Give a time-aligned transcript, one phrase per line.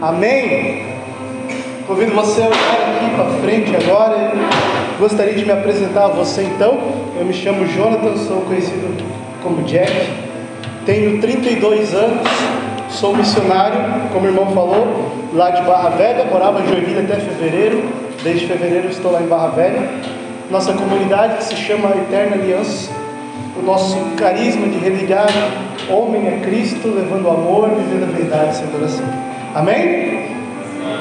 [0.00, 0.82] Amém?
[1.86, 4.32] Convido você a olhar aqui para frente agora.
[4.98, 6.78] Gostaria de me apresentar a você então.
[7.18, 9.04] Eu me chamo Jonathan, sou conhecido
[9.42, 9.92] como Jack.
[10.86, 12.26] Tenho 32 anos,
[12.88, 16.24] sou missionário, como o irmão falou, lá de Barra Velha.
[16.24, 17.84] Morava em Joinville até fevereiro.
[18.22, 19.86] Desde fevereiro estou lá em Barra Velha.
[20.50, 22.90] Nossa comunidade se chama Eterna Aliança.
[23.54, 25.28] O nosso carisma de religar
[25.90, 29.04] homem a Cristo, levando amor, vivendo a verdade sem adoração.
[29.54, 30.30] Amém?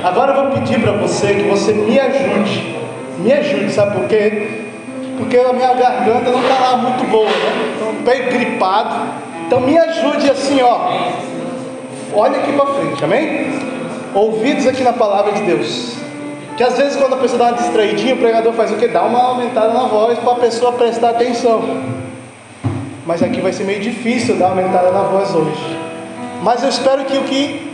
[0.03, 2.75] Agora eu vou pedir para você que você me ajude.
[3.19, 4.61] Me ajude, sabe por quê?
[5.17, 7.73] Porque a minha garganta não está lá muito boa, né?
[7.73, 8.95] Estou bem gripado.
[9.45, 11.09] Então me ajude assim, ó.
[12.13, 13.47] Olha aqui para frente, amém?
[14.15, 15.95] Ouvidos aqui na palavra de Deus.
[16.57, 18.87] Que às vezes quando a pessoa dá uma distraidinha, o pregador faz o que?
[18.87, 21.61] Dá uma aumentada na voz para a pessoa prestar atenção.
[23.05, 25.77] Mas aqui vai ser meio difícil dar uma aumentada na voz hoje.
[26.41, 27.68] Mas eu espero que o que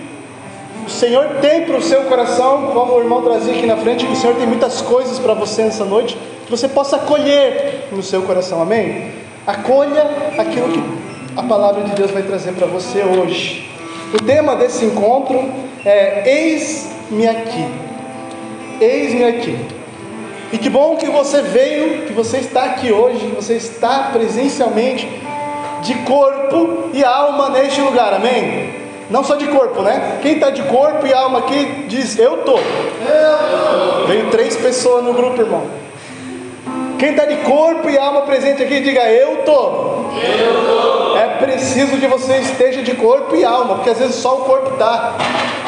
[0.86, 4.14] o Senhor tem para o seu coração, como o irmão trazia aqui na frente, que
[4.14, 6.16] o Senhor tem muitas coisas para você nessa noite,
[6.46, 9.12] que você possa acolher no seu coração, amém?
[9.48, 10.84] Acolha aquilo que
[11.36, 13.68] a palavra de Deus vai trazer para você hoje.
[14.14, 15.44] O tema desse encontro
[15.84, 17.66] é Eis-me aqui.
[18.80, 19.58] Eis-me aqui.
[20.54, 25.10] E que bom que você veio, que você está aqui hoje, que você está presencialmente
[25.82, 28.75] de corpo e alma neste lugar, amém?
[29.10, 30.20] Não só de corpo, né?
[30.22, 32.58] Quem está de corpo e alma aqui diz: Eu tô.
[34.08, 35.64] Veio três pessoas no grupo, irmão.
[36.98, 39.52] Quem está de corpo e alma presente aqui, diga: Eu tô.
[39.52, 41.18] Eu tô.
[41.18, 44.74] É preciso que você esteja de corpo e alma, porque às vezes só o corpo
[44.74, 45.14] está.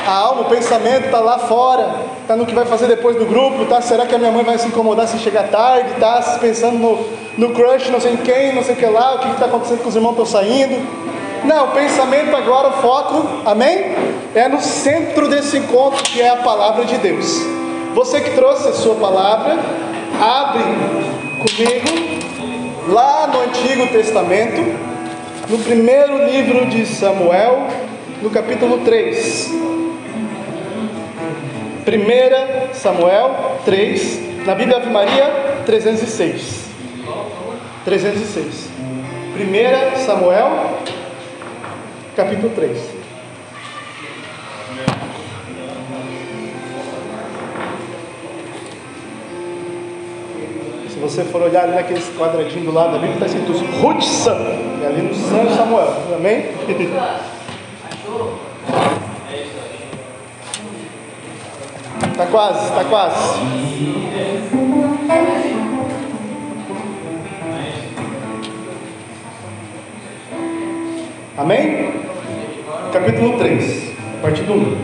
[0.07, 3.66] A alma, o pensamento está lá fora, está no que vai fazer depois do grupo,
[3.66, 3.81] tá?
[3.81, 5.91] Será que a minha mãe vai se incomodar se chegar tarde?
[5.91, 7.05] Está pensando no,
[7.38, 9.83] no crush, não sei em quem, não sei o que lá, o que está acontecendo
[9.83, 10.81] com os irmãos estão saindo.
[11.43, 13.95] Não, o pensamento agora, o foco, amém?
[14.35, 17.41] É no centro desse encontro que é a palavra de Deus.
[17.94, 19.57] Você que trouxe a sua palavra,
[20.21, 20.63] abre
[21.39, 22.28] comigo
[22.89, 24.62] lá no Antigo Testamento,
[25.50, 27.67] no primeiro livro de Samuel,
[28.22, 29.51] no capítulo 3.
[31.88, 36.67] 1 Samuel 3, na Bíblia Ave Maria 306.
[37.85, 38.69] 306.
[39.38, 40.76] 1 Samuel
[42.17, 42.75] capítulo 3.
[50.89, 53.51] Se você for olhar ali naquele quadradinho do lado da Bíblia, está escrito
[53.85, 54.39] Hudson,
[54.81, 56.50] e ali no São Samuel, amém?
[62.11, 63.39] Está quase, está quase.
[71.38, 72.06] Amém?
[72.97, 74.78] Capítulo 3, a partir do 1.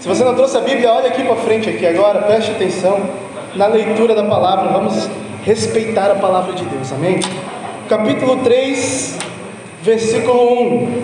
[0.00, 3.08] Se você não trouxe a Bíblia, olha aqui para frente aqui agora, preste atenção
[3.54, 5.08] na leitura da palavra, vamos
[5.42, 7.20] respeitar a palavra de Deus, amém?
[7.88, 9.16] Capítulo 3,
[9.82, 11.02] versículo 1.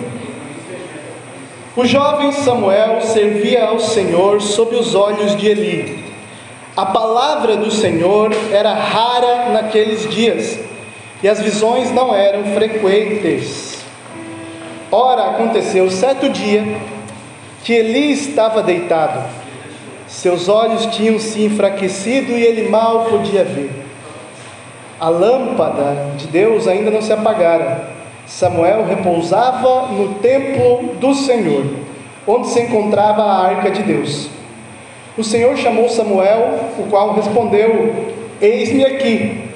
[1.77, 6.13] O jovem Samuel servia ao Senhor sob os olhos de Eli.
[6.77, 10.59] A palavra do Senhor era rara naqueles dias,
[11.23, 13.72] e as visões não eram frequentes.
[14.95, 16.63] Ora, aconteceu certo dia
[17.63, 19.23] que Eli estava deitado,
[20.05, 23.71] seus olhos tinham se enfraquecido e ele mal podia ver.
[24.99, 27.89] A lâmpada de Deus ainda não se apagara.
[28.27, 31.65] Samuel repousava no templo do Senhor,
[32.27, 34.29] onde se encontrava a arca de Deus.
[35.17, 39.49] O Senhor chamou Samuel, o qual respondeu: Eis-me aqui.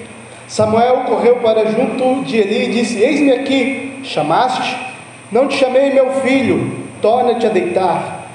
[0.48, 4.00] Samuel correu para junto de Eli e disse: Eis-me aqui.
[4.04, 4.97] Chamaste?
[5.32, 6.72] Não te chamei meu filho,
[7.02, 8.28] torna-te a deitar.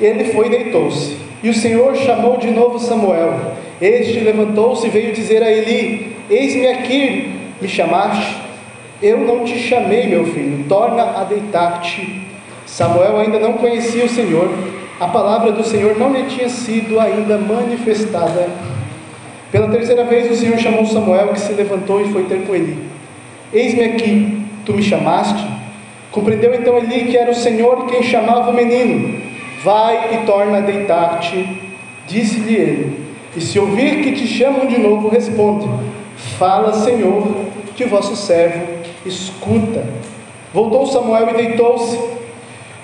[0.00, 1.16] Ele foi e deitou-se.
[1.42, 3.56] E o Senhor chamou de novo Samuel.
[3.80, 8.36] Este levantou-se e veio dizer a Eli: Eis-me aqui, me chamaste.
[9.00, 12.26] Eu não te chamei, meu filho, torna a deitar-te.
[12.66, 14.52] Samuel ainda não conhecia o Senhor,
[14.98, 18.48] a palavra do Senhor não lhe tinha sido ainda manifestada.
[19.52, 22.76] Pela terceira vez o Senhor chamou Samuel, que se levantou e foi ter com Eli.
[23.52, 25.46] Eis-me aqui, tu me chamaste?
[26.12, 29.18] Compreendeu então Eli que era o Senhor quem chamava o menino.
[29.64, 31.58] Vai e torna a deitar-te,
[32.06, 33.08] disse-lhe ele.
[33.34, 35.66] E se ouvir que te chamam de novo, responde:
[36.38, 37.26] Fala, Senhor,
[37.74, 38.66] que vosso servo
[39.06, 39.84] escuta.
[40.52, 41.98] Voltou Samuel e deitou-se.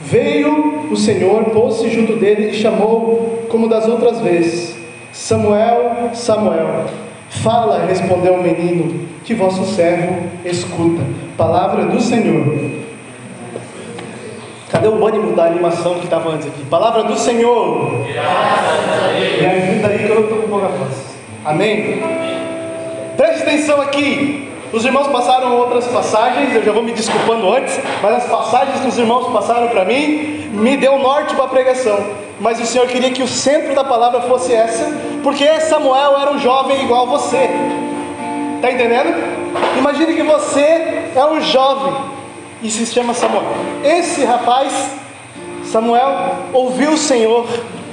[0.00, 4.75] Veio o Senhor, pôs-se junto dele e chamou, como das outras vezes:
[5.12, 7.04] Samuel, Samuel.
[7.42, 11.02] Fala, respondeu o menino, que vosso servo escuta.
[11.36, 12.84] Palavra do Senhor.
[14.70, 16.64] Cadê o ânimo da animação que estava antes aqui?
[16.64, 18.04] Palavra do Senhor.
[18.06, 21.16] Me ajuda aí que eu não estou com pouca voz.
[21.44, 22.02] Amém?
[23.16, 24.54] Preste atenção aqui.
[24.75, 28.88] Os irmãos passaram outras passagens, eu já vou me desculpando antes, mas as passagens que
[28.88, 31.97] os irmãos passaram para mim me deu norte para a pregação.
[32.41, 34.93] Mas o Senhor queria que o centro da palavra fosse essa,
[35.23, 37.49] porque Samuel era um jovem igual você.
[38.56, 39.15] Está entendendo?
[39.79, 41.94] Imagine que você é um jovem
[42.61, 43.44] e se chama Samuel.
[43.85, 44.73] Esse rapaz,
[45.67, 47.47] Samuel, ouviu o Senhor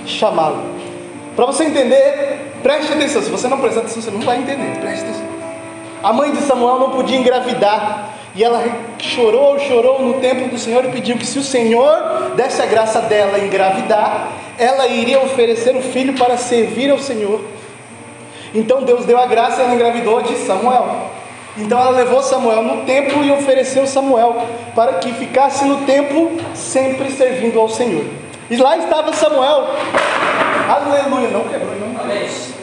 [0.07, 0.63] chamá-lo.
[1.35, 3.21] Para você entender, preste atenção.
[3.21, 4.79] Se você não prestar atenção, você não vai entender.
[4.79, 5.30] Preste atenção.
[6.03, 8.09] A mãe de Samuel não podia engravidar.
[8.33, 8.63] E ela
[8.97, 13.01] chorou, chorou no templo do Senhor e pediu que se o Senhor desse a graça
[13.01, 17.41] dela engravidar, ela iria oferecer o filho para servir ao Senhor.
[18.55, 21.09] Então Deus deu a graça e ela engravidou de Samuel.
[21.57, 27.11] Então ela levou Samuel no templo e ofereceu Samuel para que ficasse no templo sempre
[27.11, 28.05] servindo ao Senhor.
[28.49, 29.67] E lá estava Samuel.
[30.69, 32.01] Aleluia, não quebrou, não.
[32.01, 32.60] Amém.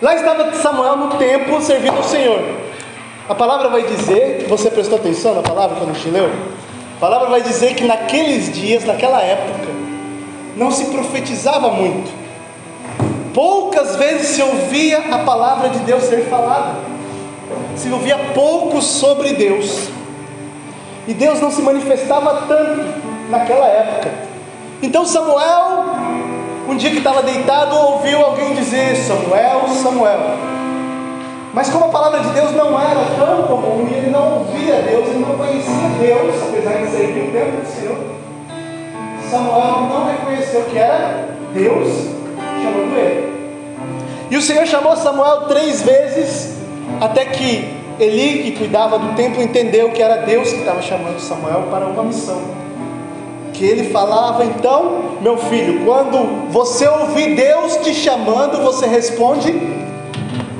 [0.00, 2.40] Lá estava Samuel no templo servindo ao Senhor.
[3.28, 6.30] A palavra vai dizer, você prestou atenção na palavra quando gente leu?
[6.96, 9.72] A palavra vai dizer que naqueles dias, naquela época,
[10.56, 12.10] não se profetizava muito.
[13.34, 16.76] Poucas vezes se ouvia a palavra de Deus ser falada.
[17.74, 19.88] Se ouvia pouco sobre Deus.
[21.08, 22.84] E Deus não se manifestava tanto
[23.30, 24.10] naquela época.
[24.82, 25.84] Então Samuel
[26.68, 30.20] um dia que estava deitado, ouviu alguém dizer: Samuel, Samuel.
[31.52, 35.08] Mas como a palavra de Deus não era tão comum, e ele não ouvia Deus,
[35.08, 37.96] ele não conhecia Deus, apesar de servir o tempo do Senhor,
[39.30, 41.88] Samuel não reconheceu que era Deus
[42.62, 43.36] chamando ele.
[44.30, 46.58] E o Senhor chamou Samuel três vezes,
[47.00, 51.68] até que Eli, que cuidava do templo, entendeu que era Deus que estava chamando Samuel
[51.70, 52.65] para uma missão
[53.56, 59.52] que ele falava então, meu filho, quando você ouvir Deus te chamando, você responde: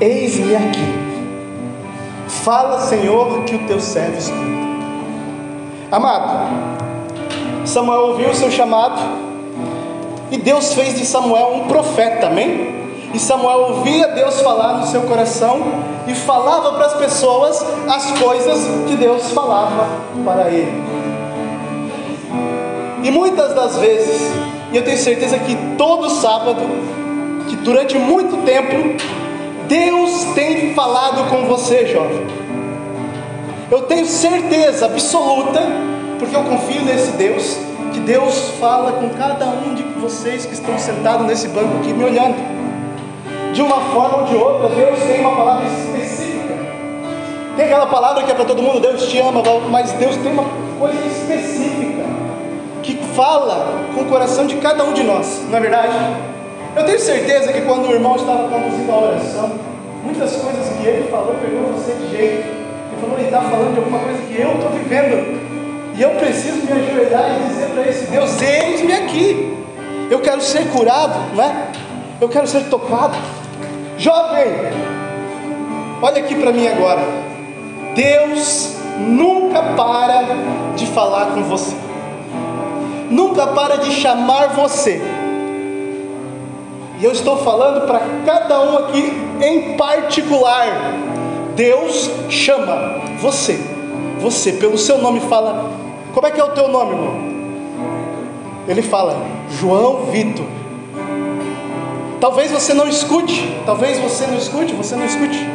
[0.01, 1.07] Eis-me aqui.
[2.27, 4.57] Fala, Senhor, que o teu servo escuta.
[5.91, 6.49] Amado,
[7.65, 8.99] Samuel ouviu o seu chamado
[10.31, 12.75] e Deus fez de Samuel um profeta, amém?
[13.13, 15.61] E Samuel ouvia Deus falar no seu coração
[16.07, 19.87] e falava para as pessoas as coisas que Deus falava
[20.25, 21.06] para ele.
[23.07, 24.33] E muitas das vezes,
[24.69, 26.59] e eu tenho certeza que todo sábado,
[27.47, 29.01] que durante muito tempo,
[29.65, 32.27] Deus tem falado com você, jovem.
[33.71, 35.61] Eu tenho certeza absoluta,
[36.19, 37.57] porque eu confio nesse Deus,
[37.93, 42.03] que Deus fala com cada um de vocês que estão sentados nesse banco aqui me
[42.03, 42.35] olhando.
[43.53, 46.55] De uma forma ou de outra, Deus tem uma palavra específica.
[47.55, 50.43] Tem aquela palavra que é para todo mundo, Deus te ama, mas Deus tem uma
[50.77, 52.26] coisa específica
[53.17, 55.97] fala com o coração de cada um de nós, não é verdade?
[56.75, 59.51] Eu tenho certeza que quando o irmão estava conduzindo a oração,
[60.03, 62.45] muitas coisas que ele falou pegou você de jeito.
[62.45, 65.97] Ele falou, ele está falando de alguma coisa que eu estou vivendo.
[65.97, 69.57] E eu preciso me ajoelhar e dizer para esse Deus, eis-me aqui.
[70.11, 71.69] Eu quero ser curado, não é?
[72.21, 73.17] Eu quero ser tocado.
[73.97, 74.45] Jovem,
[76.03, 77.01] olha aqui para mim agora.
[77.95, 80.23] Deus nunca para
[80.75, 81.86] de falar com você
[83.09, 85.01] nunca para de chamar você.
[86.99, 90.65] E eu estou falando para cada um aqui em particular.
[91.55, 93.59] Deus chama você.
[94.19, 95.71] Você, pelo seu nome, fala.
[96.13, 97.15] Como é que é o teu nome, irmão?
[98.67, 99.15] Ele fala,
[99.59, 100.45] João Vitor.
[102.19, 105.47] Talvez você não escute, talvez você não escute, você não escute.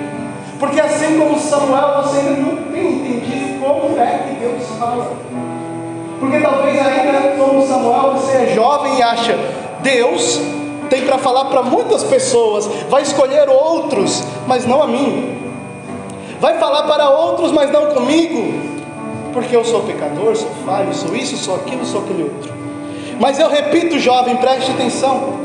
[0.61, 5.11] Porque assim como Samuel, você ainda não tem entendido como é que Deus fala.
[6.23, 9.37] Porque talvez ainda, como Samuel, você é jovem e acha,
[9.81, 10.41] Deus
[10.89, 15.37] tem para falar para muitas pessoas, vai escolher outros, mas não a mim.
[16.39, 18.55] Vai falar para outros, mas não comigo,
[19.33, 22.53] porque eu sou pecador, sou falho, sou isso, sou aquilo, sou aquele outro.
[23.19, 25.41] Mas eu repito, jovem, preste atenção.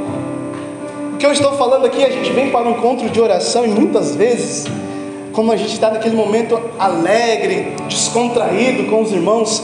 [1.14, 3.70] O que eu estou falando aqui, a gente vem para um encontro de oração e
[3.70, 4.68] muitas vezes,
[5.34, 9.64] como a gente está naquele momento alegre, descontraído com os irmãos,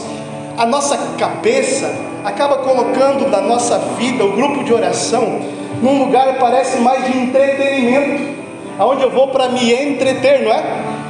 [0.56, 1.92] a nossa cabeça
[2.24, 5.40] acaba colocando na nossa vida o grupo de oração
[5.82, 8.34] num lugar que parece mais de entretenimento,
[8.78, 10.62] aonde eu vou para me entreter, não é?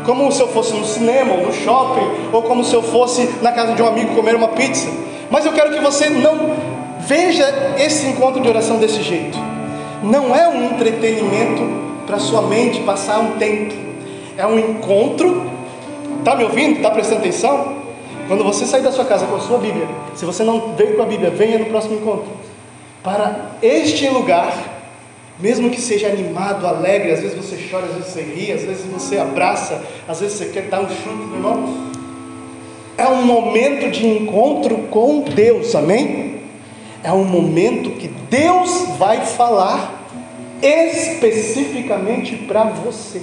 [0.05, 3.53] Como se eu fosse no cinema, ou no shopping, ou como se eu fosse na
[3.53, 4.89] casa de um amigo comer uma pizza.
[5.31, 6.55] Mas eu quero que você não
[7.01, 9.39] veja esse encontro de oração desse jeito.
[10.03, 11.63] Não é um entretenimento
[12.07, 13.75] para sua mente passar um tempo.
[14.37, 15.51] É um encontro.
[16.25, 16.83] Tá me ouvindo?
[16.83, 17.84] Tá prestando atenção?
[18.27, 21.03] Quando você sair da sua casa com a sua Bíblia, se você não veio com
[21.03, 22.33] a Bíblia, venha no próximo encontro.
[23.03, 24.57] Para este lugar,
[25.39, 28.87] mesmo que seja animado, alegre, às vezes você chora, às vezes você ri, às vezes
[28.87, 31.93] você abraça, às vezes você quer dar um chute no irmão.
[32.97, 36.41] É um momento de encontro com Deus, amém?
[37.03, 40.09] É um momento que Deus vai falar
[40.63, 43.21] especificamente para você.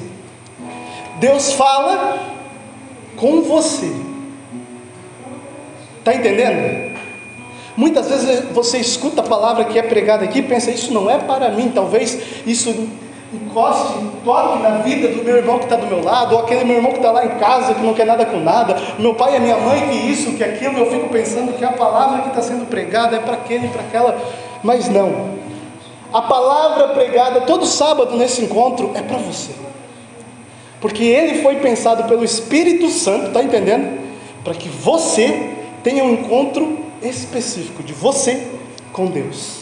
[1.19, 2.19] Deus fala
[3.15, 4.10] com você.
[6.01, 6.91] Está entendendo?
[7.77, 11.19] Muitas vezes você escuta a palavra que é pregada aqui e pensa, isso não é
[11.19, 12.89] para mim, talvez isso
[13.31, 13.93] encoste,
[14.25, 16.91] toque na vida do meu irmão que está do meu lado, ou aquele meu irmão
[16.91, 19.39] que está lá em casa que não quer nada com nada, meu pai e a
[19.39, 22.67] minha mãe que isso, que aquilo, eu fico pensando que a palavra que está sendo
[22.67, 24.19] pregada é para aquele, para aquela,
[24.63, 25.39] mas não.
[26.11, 29.51] A palavra pregada todo sábado nesse encontro é para você.
[30.81, 34.01] Porque ele foi pensado pelo Espírito Santo, está entendendo?
[34.43, 38.47] Para que você tenha um encontro específico de você
[38.93, 39.61] com Deus.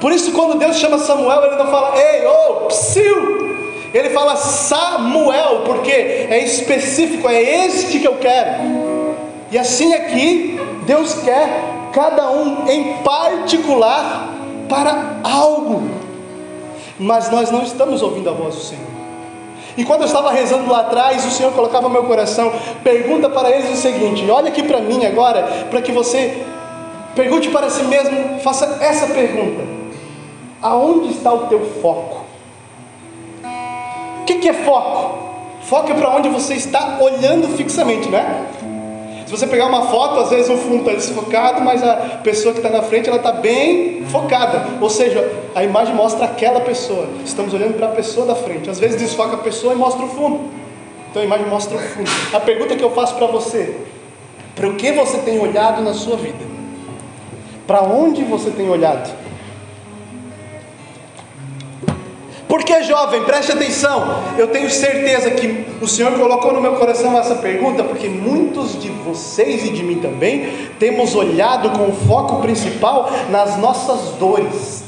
[0.00, 3.54] Por isso, quando Deus chama Samuel, ele não fala, ei, ô, oh, psiu.
[3.92, 9.14] Ele fala Samuel, porque é específico, é este que eu quero.
[9.52, 11.48] E assim aqui, Deus quer
[11.92, 14.34] cada um em particular
[14.68, 15.88] para algo,
[16.98, 19.03] mas nós não estamos ouvindo a voz do Senhor.
[19.76, 22.52] E quando eu estava rezando lá atrás, o Senhor colocava meu coração,
[22.82, 26.44] pergunta para eles o seguinte: olha aqui para mim agora, para que você
[27.14, 29.62] pergunte para si mesmo, faça essa pergunta:
[30.62, 32.24] aonde está o teu foco?
[34.20, 35.24] O que, que é foco?
[35.62, 38.46] Foco é para onde você está olhando fixamente, né?
[39.34, 42.70] Você pegar uma foto, às vezes o fundo está desfocado, mas a pessoa que está
[42.70, 44.64] na frente ela está bem focada.
[44.80, 47.08] Ou seja, a imagem mostra aquela pessoa.
[47.24, 48.70] Estamos olhando para a pessoa da frente.
[48.70, 50.52] Às vezes desfoca a pessoa e mostra o fundo.
[51.10, 52.08] Então a imagem mostra o fundo.
[52.32, 53.76] A pergunta que eu faço para você:
[54.54, 56.44] para o que você tem olhado na sua vida?
[57.66, 59.10] Para onde você tem olhado?
[62.54, 67.34] Porque, jovem, preste atenção, eu tenho certeza que o Senhor colocou no meu coração essa
[67.34, 73.10] pergunta, porque muitos de vocês e de mim também temos olhado com o foco principal
[73.28, 74.84] nas nossas dores,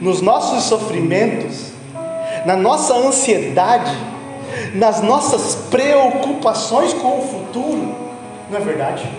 [0.00, 1.72] nos nossos sofrimentos,
[2.46, 3.98] na nossa ansiedade,
[4.72, 7.92] nas nossas preocupações com o futuro,
[8.48, 9.10] não é verdade?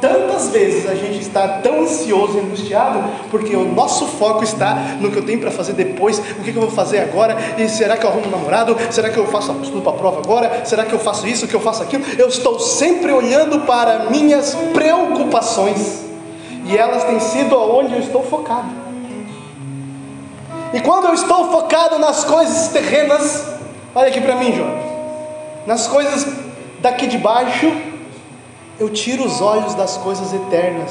[0.00, 5.10] Tantas vezes a gente está tão ansioso e angustiado porque o nosso foco está no
[5.10, 8.04] que eu tenho para fazer depois, o que, eu vou fazer agora, e será que
[8.04, 8.76] eu arrumo um namorado?
[8.90, 10.64] Será que eu faço estudo para a prova agora?
[10.64, 12.04] Será que eu faço isso, que eu faço aquilo?
[12.18, 16.04] Eu estou sempre olhando para minhas preocupações
[16.64, 18.68] e elas têm sido aonde eu estou focado.
[20.72, 23.44] E quando eu estou focado nas coisas terrenas,
[23.94, 24.70] olha aqui para mim, João,
[25.66, 26.26] nas coisas
[26.80, 27.89] daqui de baixo,
[28.80, 30.90] eu tiro os olhos das coisas eternas,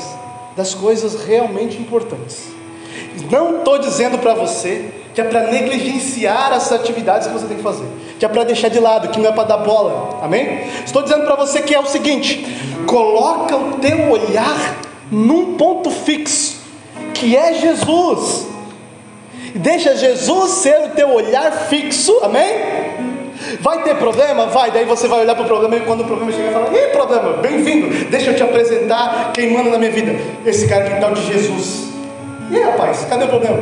[0.55, 2.43] das coisas realmente importantes.
[3.31, 7.63] Não estou dizendo para você que é para negligenciar as atividades que você tem que
[7.63, 7.88] fazer,
[8.19, 10.67] que é para deixar de lado, que não é para dar bola, amém?
[10.86, 12.46] Estou dizendo para você que é o seguinte:
[12.86, 14.77] coloca o teu olhar
[15.12, 16.58] num ponto fixo,
[17.13, 18.48] que é Jesus.
[19.55, 22.88] Deixa Jesus ser o teu olhar fixo, amém?
[23.60, 24.46] Vai ter problema?
[24.48, 24.72] Vai.
[24.72, 27.34] Daí você vai olhar para o problema e quando o problema chegar, fala: Ih, problema,
[27.34, 28.06] bem-vindo.
[28.10, 30.15] Deixa eu te apresentar quem manda na minha vida.
[30.46, 31.89] Esse cara que tal de Jesus.
[32.51, 33.60] E aí, rapaz, cadê o problema?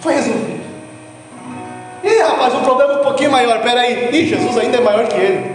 [0.00, 0.64] Foi resolvido.
[2.02, 3.60] Ih, rapaz, um problema um pouquinho maior.
[3.60, 4.10] Peraí.
[4.12, 5.50] Ih, Jesus ainda é maior que ele.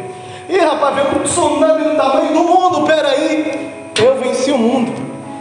[0.50, 2.88] Ih, rapaz, veio um tsunami do tamanho do mundo.
[2.88, 3.70] Peraí.
[4.01, 4.94] Eu venci o mundo.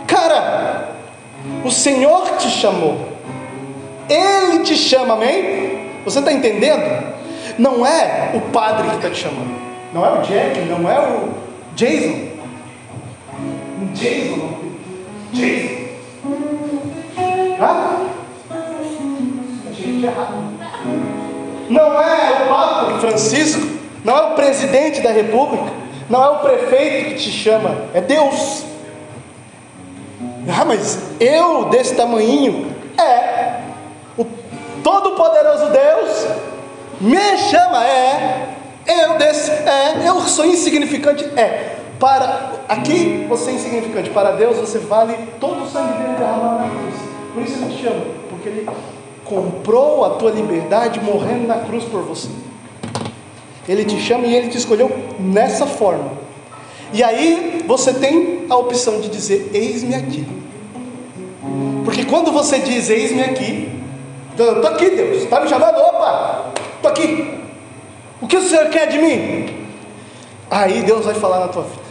[0.07, 0.89] Cara,
[1.65, 2.99] o Senhor te chamou.
[4.09, 5.68] Ele te chama, amém?
[6.09, 7.05] Você está entendendo?
[7.59, 9.55] Não é o padre que está te chamando.
[9.93, 11.35] Não é o Jack, não é o
[11.77, 12.29] Jason.
[13.93, 14.49] Jason,
[15.35, 15.79] Jason.
[17.61, 18.07] Ah?
[21.69, 23.69] Não é o Papa Francisco,
[24.03, 25.71] não é o presidente da República,
[26.09, 28.65] não é o prefeito que te chama, é Deus.
[30.59, 32.75] Ah, mas eu desse tamanho?
[32.97, 33.38] É,
[34.89, 36.27] Todo-Poderoso Deus
[36.99, 38.55] me chama, é.
[38.87, 40.09] Eu desse, é.
[40.09, 41.77] Eu sou insignificante, é.
[42.01, 46.71] Para aqui você é insignificante, para Deus você vale todo o sangue dele derramado na
[46.71, 46.95] cruz.
[47.35, 48.71] Por isso ele te chama, porque ele
[49.27, 52.31] comprou a tua liberdade morrendo na cruz por você.
[53.69, 54.91] Ele te chama e ele te escolheu
[55.21, 56.13] nessa forma.
[56.95, 60.27] E aí você tem a opção de dizer: Eis-me aqui.
[61.85, 63.78] Porque quando você diz: Eis-me aqui,
[64.39, 65.25] Estou aqui, Deus.
[65.25, 65.79] Está me chamando?
[65.79, 66.53] Opa!
[66.77, 67.39] Estou aqui.
[68.21, 69.59] O que o Senhor quer de mim?
[70.51, 71.89] aí Deus vai falar na tua vida.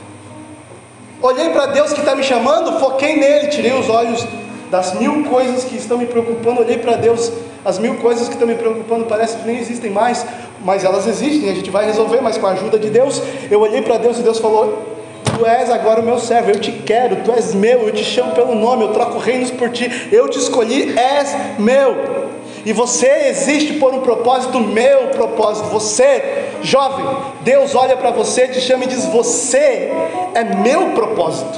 [1.21, 4.25] Olhei para Deus que está me chamando, foquei nele, tirei os olhos
[4.69, 7.31] das mil coisas que estão me preocupando, olhei para Deus,
[7.63, 10.25] as mil coisas que estão me preocupando parece que nem existem mais,
[10.63, 13.81] mas elas existem, a gente vai resolver, mas com a ajuda de Deus, eu olhei
[13.81, 17.31] para Deus e Deus falou: Tu és agora o meu servo, eu te quero, tu
[17.31, 20.97] és meu, eu te chamo pelo nome, eu troco reinos por ti, eu te escolhi,
[20.97, 22.36] és meu.
[22.67, 25.69] E você existe por um propósito, meu propósito.
[25.69, 27.05] Você, jovem,
[27.39, 29.89] Deus olha para você, te chama e diz: Você
[30.35, 31.57] é meu propósito.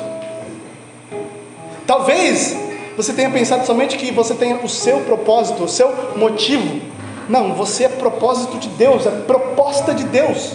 [1.88, 2.56] Talvez
[2.96, 6.80] você tenha pensado somente que você tenha o seu propósito, o seu motivo.
[7.28, 10.52] Não, você é propósito de Deus, é proposta de Deus.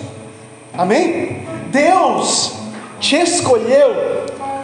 [0.79, 1.49] Amém?
[1.73, 2.53] Deus
[3.01, 3.93] te escolheu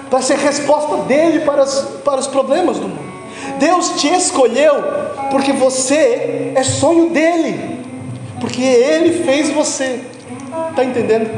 [0.08, 3.09] para ser resposta dele para os, para os problemas do mundo.
[3.60, 4.82] Deus te escolheu
[5.30, 7.78] porque você é sonho dele,
[8.40, 10.00] porque ele fez você.
[10.70, 11.30] Está entendendo?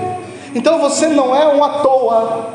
[0.54, 2.50] Então você não é um à toa,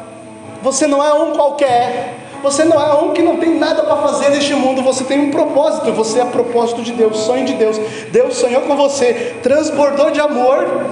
[0.63, 4.29] você não é um qualquer, você não é um que não tem nada para fazer
[4.29, 7.77] neste mundo, você tem um propósito, você é propósito de Deus, sonho de Deus.
[8.11, 10.85] Deus sonhou com você, transbordou de amor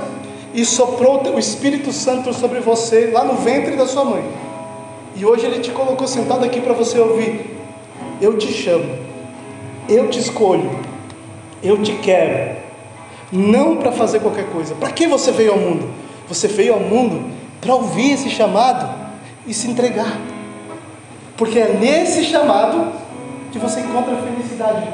[0.53, 4.23] e soprou o Espírito Santo sobre você lá no ventre da sua mãe.
[5.15, 7.54] E hoje ele te colocou sentado aqui para você ouvir.
[8.21, 8.97] Eu te chamo,
[9.89, 10.71] eu te escolho,
[11.61, 12.55] eu te quero.
[13.31, 14.75] Não para fazer qualquer coisa.
[14.75, 15.89] Para que você veio ao mundo?
[16.27, 17.29] Você veio ao mundo
[17.59, 18.89] para ouvir esse chamado
[19.45, 20.19] e se entregar.
[21.35, 22.93] Porque é nesse chamado
[23.51, 24.87] que você encontra a felicidade.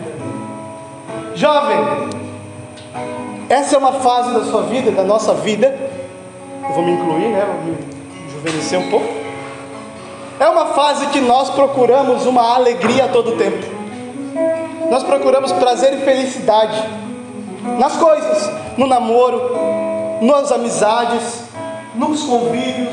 [1.35, 1.77] Jovem,
[3.49, 5.77] essa é uma fase da sua vida, da nossa vida.
[6.63, 7.45] Eu vou me incluir, né?
[7.45, 7.77] Vou me
[8.31, 9.07] juvenescer um pouco.
[10.41, 13.63] É uma fase que nós procuramos uma alegria a todo tempo.
[14.89, 16.83] Nós procuramos prazer e felicidade
[17.77, 19.39] nas coisas, no namoro,
[20.19, 21.43] nas amizades,
[21.93, 22.89] nos convívios.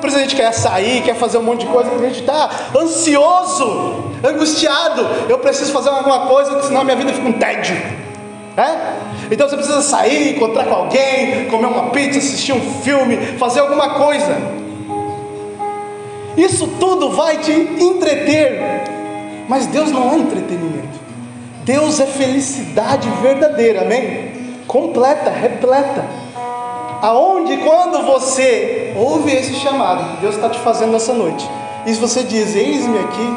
[0.00, 2.50] Por isso a gente quer sair, quer fazer um monte de coisa, a gente está
[2.80, 5.04] ansioso, angustiado.
[5.28, 7.74] Eu preciso fazer alguma coisa, senão minha vida fica um tédio.
[8.56, 9.32] É?
[9.32, 13.94] Então você precisa sair, encontrar com alguém, comer uma pizza, assistir um filme, fazer alguma
[13.94, 14.65] coisa.
[16.36, 18.60] Isso tudo vai te entreter,
[19.48, 20.98] mas Deus não é entretenimento.
[21.64, 24.32] Deus é felicidade verdadeira, amém?
[24.66, 26.04] Completa, repleta.
[27.02, 31.48] Aonde, quando você ouve esse chamado que Deus está te fazendo nessa noite,
[31.84, 33.36] e se você diz: Eis-me aqui,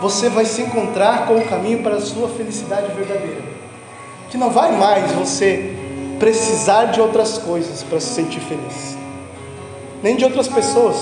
[0.00, 3.60] você vai se encontrar com o caminho para a sua felicidade verdadeira
[4.30, 5.74] que não vai mais você
[6.18, 8.96] precisar de outras coisas para se sentir feliz,
[10.02, 10.96] nem de outras pessoas.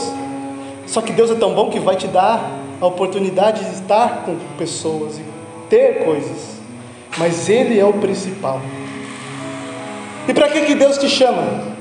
[0.89, 4.37] Só que Deus é tão bom que vai te dar a oportunidade de estar com
[4.57, 5.25] pessoas e
[5.69, 6.57] ter coisas,
[7.19, 8.61] mas Ele é o principal.
[10.27, 11.77] E para que, que Deus te chama?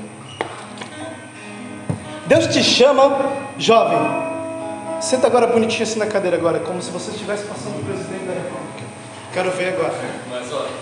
[2.26, 3.98] Deus te chama, jovem.
[5.00, 8.34] Senta agora bonitinho assim na cadeira agora, como se você estivesse passando o presidente da
[8.34, 8.68] República.
[9.32, 9.94] Quero ver agora.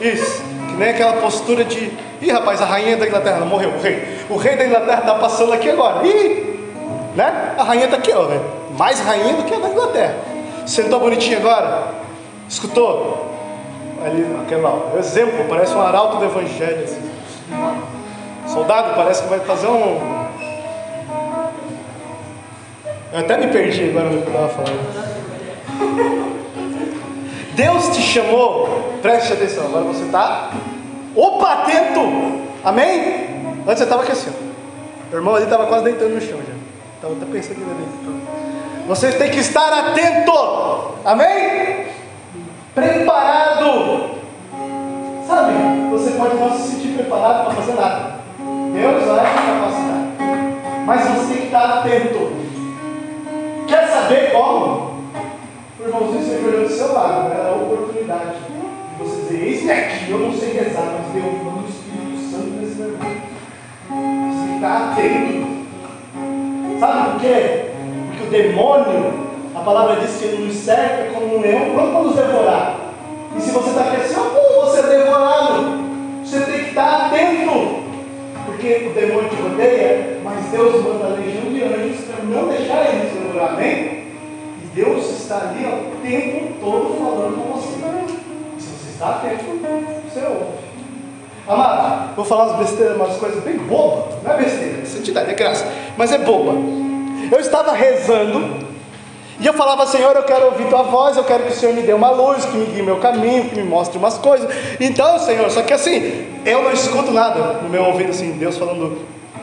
[0.00, 0.42] Isso.
[0.68, 1.92] Que nem aquela postura de.
[2.20, 4.18] Ih, rapaz, a rainha da Inglaterra não morreu, o rei.
[4.28, 6.04] O rei da Inglaterra está passando aqui agora.
[6.06, 6.45] Ih!
[7.16, 7.54] Né?
[7.58, 8.26] A rainha está aqui, ó.
[8.26, 8.40] Né?
[8.78, 10.14] Mais rainha do que a da Inglaterra.
[10.66, 11.88] Sentou bonitinho agora?
[12.48, 13.34] Escutou?
[14.04, 16.84] Ali, aquele lá, exemplo, parece um arauto do evangelho.
[16.84, 17.00] Assim.
[18.46, 20.26] Soldado, parece que vai fazer um.
[23.12, 25.16] Eu até me perdi agora no que eu estava falando.
[27.54, 30.50] Deus te chamou, preste atenção, agora você está,
[31.14, 32.00] opa, atento,
[32.62, 33.30] amém?
[33.66, 35.14] Antes você estava aqui assim, ó.
[35.14, 36.52] o irmão ali estava quase deitando no chão já,
[37.06, 38.86] estava até pensando aqui dentro.
[38.88, 40.32] Você tem que estar atento,
[41.04, 41.86] amém?
[42.74, 44.10] Preparado,
[45.26, 45.52] sabe?
[45.90, 51.26] Você pode não se sentir preparado para fazer nada, Deus vai te capacitar, mas você
[51.32, 52.32] tem que estar atento.
[53.66, 54.96] Quer saber como?
[55.80, 60.18] irmãozinho sempre olhou do seu lado, era a oportunidade de você dizer, eis-me aqui, eu
[60.18, 63.08] não sei rezar, mas manda o Espírito Santo nesse irmão.
[64.32, 65.55] Você está atento.
[66.78, 67.64] Sabe por quê?
[68.08, 69.12] Porque o demônio,
[69.54, 72.76] a palavra diz que ele nos cerca como um leão pronto para nos devorar.
[73.36, 73.82] E se você está
[74.20, 75.86] oh, você é devorado.
[76.24, 77.86] Você tem que estar atento.
[78.46, 82.94] Porque o demônio te rodeia, mas Deus manda a legião de anjos para não deixar
[82.94, 83.54] ele se devorar.
[83.54, 84.06] Amém?
[84.76, 87.78] Deus está ali o tempo todo falando com você.
[88.58, 89.44] E se você está atento,
[90.04, 90.65] você ouve.
[91.48, 94.16] Amado, vou falar umas besteiras, umas coisas bem bobas.
[94.22, 95.64] Não é besteira, é santidade, é graça,
[95.96, 96.52] mas é boba.
[97.30, 98.66] Eu estava rezando
[99.38, 101.82] e eu falava, Senhor, eu quero ouvir tua voz, eu quero que o Senhor me
[101.82, 104.50] dê uma luz, que me guie meu caminho, que me mostre umas coisas.
[104.80, 108.98] Então, Senhor, só que assim, eu não escuto nada no meu ouvido, assim, Deus falando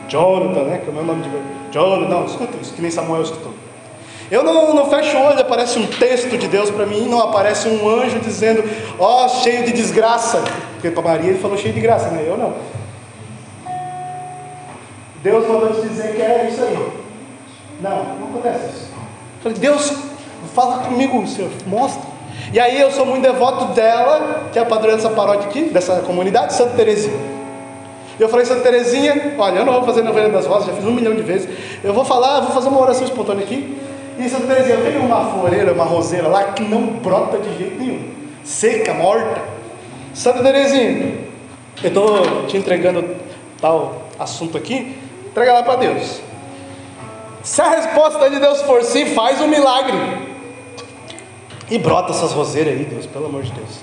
[0.06, 0.80] Jonathan, né?
[0.84, 1.30] Que é o meu nome de
[1.72, 3.53] Jonathan, não, escuta isso, que nem Samuel escutou.
[4.30, 7.68] Eu não, não fecho o olho, aparece um texto de Deus para mim, não aparece
[7.68, 8.64] um anjo dizendo,
[8.98, 10.42] ó, oh, cheio de desgraça.
[10.74, 12.24] Porque para Maria ele falou cheio de graça, né?
[12.26, 12.54] Eu não.
[15.22, 17.04] Deus mandou te dizer que é isso aí.
[17.80, 18.92] Não, não acontece isso.
[19.42, 19.92] Falei, Deus,
[20.54, 22.14] fala comigo, Senhor, mostra.
[22.52, 26.00] E aí eu sou muito devoto dela, que é a padroeira dessa paróquia aqui, dessa
[26.00, 27.34] comunidade, Santa Terezinha.
[28.18, 30.92] Eu falei, Santa Terezinha, olha, eu não vou fazer novena das rosas, já fiz um
[30.92, 31.48] milhão de vezes.
[31.82, 33.76] Eu vou falar, vou fazer uma oração espontânea aqui.
[34.18, 38.10] E Santa Terezinha, tenho uma floreira, uma roseira lá que não brota de jeito nenhum.
[38.44, 39.42] Seca, morta.
[40.12, 41.18] Santa Terezinha,
[41.82, 43.16] eu estou te entregando
[43.60, 44.96] tal assunto aqui,
[45.26, 46.20] entrega lá para Deus.
[47.42, 49.98] Se a resposta de Deus for sim, faz um milagre.
[51.70, 53.80] E brota essas roseiras aí, Deus, pelo amor de Deus.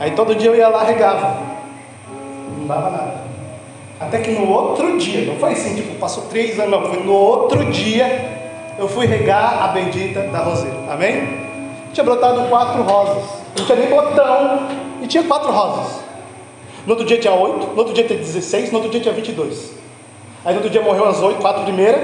[0.00, 1.40] Aí todo dia eu ia lá regava.
[2.56, 3.28] Não dava nada.
[4.00, 7.12] Até que no outro dia, não foi assim, tipo, passou três anos, não, foi no
[7.12, 8.37] outro dia
[8.78, 10.76] eu fui regar a bendita da roseira.
[10.88, 11.46] Amém?
[11.92, 13.24] Tinha brotado quatro rosas.
[13.58, 14.68] Não tinha nem botão.
[15.02, 16.00] E tinha quatro rosas.
[16.86, 19.72] No outro dia tinha oito, no outro dia tinha 16, no outro dia tinha 22.
[20.44, 22.00] Aí no outro dia morreu as oito, quatro primeiras,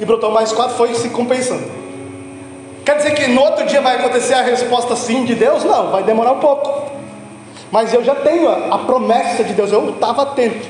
[0.00, 1.64] e brotou mais quatro, foi se compensando.
[2.84, 5.64] Quer dizer que no outro dia vai acontecer a resposta sim de Deus?
[5.64, 6.90] Não, vai demorar um pouco.
[7.70, 10.68] Mas eu já tenho a, a promessa de Deus, eu estava atento.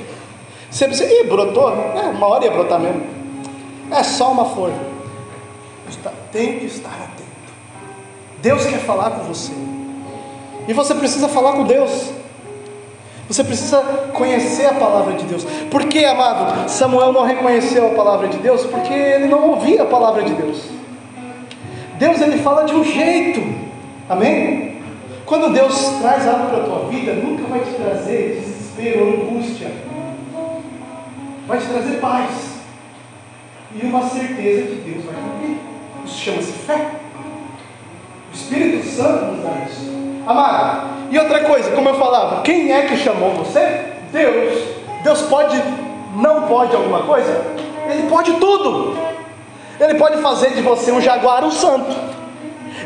[0.71, 1.71] Você pensa, ih, brotou?
[1.71, 3.03] É, uma hora ia brotar mesmo.
[3.91, 4.45] É só uma
[5.91, 6.15] flor.
[6.33, 7.25] Tem que estar atento.
[8.43, 9.53] Deus quer falar com você.
[10.67, 12.13] E você precisa falar com Deus.
[13.29, 13.81] Você precisa
[14.13, 15.45] conhecer a palavra de Deus.
[15.71, 18.65] Por que, amado, Samuel não reconheceu a palavra de Deus?
[18.67, 20.63] Porque ele não ouvia a palavra de Deus.
[21.99, 23.41] Deus ele fala de um jeito.
[24.09, 24.77] Amém?
[25.25, 29.71] Quando Deus traz algo para a tua vida, nunca vai te trazer desespero ou angústia.
[31.47, 32.31] Vai te trazer paz.
[33.75, 35.74] E uma certeza que Deus vai cumprir.
[36.05, 36.91] Isso chama-se fé.
[38.33, 39.95] O Espírito Santo nos dá isso.
[40.27, 43.93] Amado, e outra coisa, como eu falava, quem é que chamou você?
[44.11, 44.59] Deus.
[45.03, 45.63] Deus pode,
[46.17, 47.45] não pode alguma coisa?
[47.89, 48.97] Ele pode tudo.
[49.79, 51.95] Ele pode fazer de você um jaguar um santo.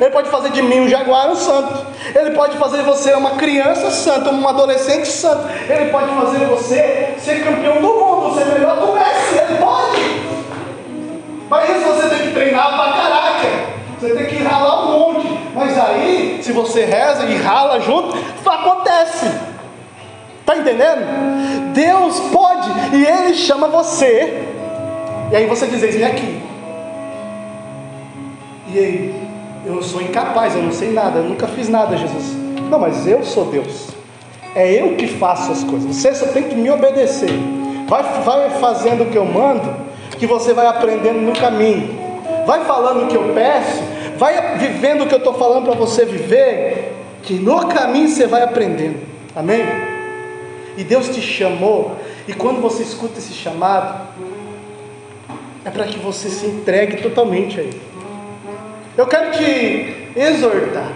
[0.00, 1.87] Ele pode fazer de mim um jaguar um santo.
[2.14, 5.48] Ele pode fazer de você uma criança santa, um adolescente santo.
[5.68, 9.38] Ele pode fazer você ser campeão do mundo, ser melhor do Messi.
[9.38, 10.27] Ele pode.
[11.48, 13.48] Mas isso você tem que treinar pra caraca.
[13.98, 15.28] Você tem que ralar um monte.
[15.54, 19.26] Mas aí, se você reza e rala junto, acontece.
[20.40, 21.72] Está entendendo?
[21.74, 24.46] Deus pode e Ele chama você.
[25.30, 26.42] E aí você diz: Eis-me aqui.
[28.72, 29.28] E aí?
[29.66, 32.34] Eu sou incapaz, eu não sei nada, eu nunca fiz nada, Jesus.
[32.70, 33.88] Não, mas eu sou Deus.
[34.54, 35.94] É eu que faço as coisas.
[35.94, 37.30] Você só tem que me obedecer.
[37.87, 39.74] Vai, vai fazendo o que eu mando,
[40.18, 41.98] que você vai aprendendo no caminho.
[42.46, 43.83] Vai falando o que eu peço,
[44.16, 48.42] vai vivendo o que eu estou falando para você viver, que no caminho você vai
[48.42, 49.00] aprendendo.
[49.37, 49.64] Amém?
[50.76, 54.09] E Deus te chamou, e quando você escuta esse chamado,
[55.64, 57.81] é para que você se entregue totalmente a Ele.
[58.96, 60.92] Eu quero te exortar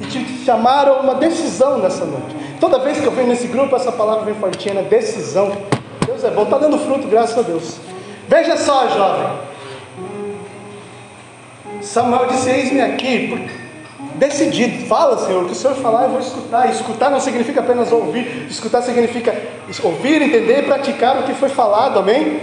[0.00, 2.34] e te chamar a uma decisão nessa noite.
[2.58, 4.82] Toda vez que eu venho nesse grupo, essa palavra vem fortinha, né?
[4.82, 5.52] decisão.
[6.08, 7.76] Deus é bom, está dando fruto, graças a Deus.
[8.26, 9.28] Veja só, jovem.
[11.82, 13.46] Samuel disse: Eis-me aqui,
[14.14, 14.86] decidido.
[14.86, 16.70] Fala, Senhor, o que o Senhor falar eu vou escutar.
[16.70, 19.36] escutar não significa apenas ouvir, escutar significa
[19.82, 22.40] ouvir, entender e praticar o que foi falado, amém?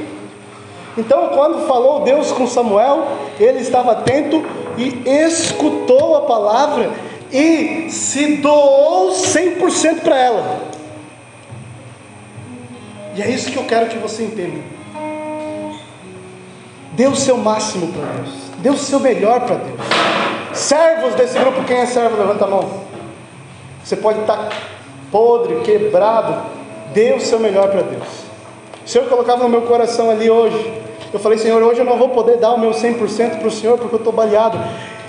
[0.95, 3.08] Então, quando falou Deus com Samuel,
[3.39, 4.45] ele estava atento
[4.78, 6.91] e escutou a palavra
[7.32, 10.74] e se doou 100% para ela.
[13.15, 14.60] E é isso que eu quero que você entenda.
[16.91, 18.34] Dê o seu máximo para Deus.
[18.60, 19.80] Dê o seu melhor para Deus.
[20.54, 22.17] Servos desse grupo, quem é servo?
[22.17, 22.82] Levanta a mão.
[23.84, 24.49] Você pode estar
[25.12, 26.36] podre, quebrado.
[26.93, 28.08] Dê o seu melhor para Deus.
[28.86, 30.73] O Senhor colocava no meu coração ali hoje.
[31.13, 33.78] Eu falei, Senhor, hoje eu não vou poder dar o meu 100% para o Senhor
[33.78, 34.60] porque eu estou baleado.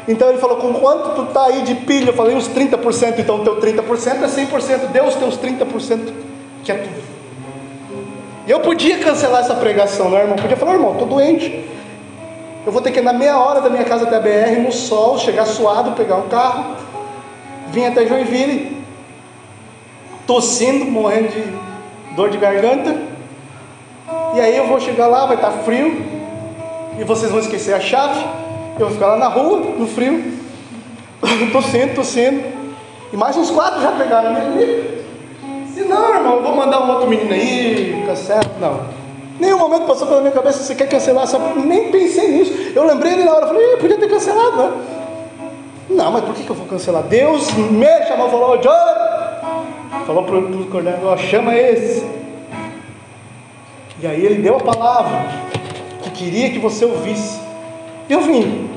[0.06, 2.10] Então ele falou, com quanto tu está aí de pilha?
[2.10, 3.18] Eu falei, uns 30%.
[3.18, 4.86] Então teu 30% é 100%.
[4.92, 6.12] Dê os teus 30%,
[6.62, 7.15] que é tudo.
[8.46, 10.36] E eu podia cancelar essa pregação, não é, irmão?
[10.36, 11.64] Podia falar, irmão, estou doente.
[12.64, 15.18] Eu vou ter que andar meia hora da minha casa até a BR no sol,
[15.18, 16.76] chegar suado, pegar um carro,
[17.68, 18.84] vir até Joinville,
[20.26, 22.96] tossindo, morrendo de dor de garganta.
[24.34, 26.04] E aí eu vou chegar lá, vai estar frio,
[26.98, 28.24] e vocês vão esquecer a chave.
[28.78, 30.38] Eu vou ficar lá na rua, no frio,
[31.52, 32.42] tossindo, tossindo.
[33.12, 34.34] E mais uns quatro já pegaram
[35.72, 38.42] Se não, irmão, eu vou mandar um outro menino aí, cancela.
[38.60, 38.80] Não.
[39.38, 41.26] Nenhum momento passou pela minha cabeça, você quer cancelar?
[41.56, 42.72] Nem pensei nisso.
[42.74, 44.72] Eu lembrei ali na hora, falei, podia ter cancelado, né?
[45.90, 47.02] Não, mas por que, que eu vou cancelar?
[47.02, 52.04] Deus me chamou, falou, John, falou para o coordenador, chama esse.
[54.02, 55.26] E aí ele deu a palavra
[56.02, 57.38] que queria que você ouvisse.
[58.08, 58.68] Eu vim,